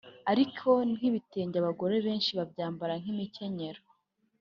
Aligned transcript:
Ariko 0.31 0.69
nk'ibitenge 0.95 1.55
abagore 1.59 1.95
benshi 2.05 2.31
babyambara 2.39 2.93
nk'imikenyero 3.01 3.81